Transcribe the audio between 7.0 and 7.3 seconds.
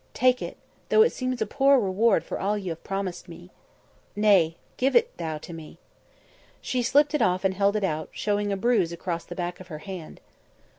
it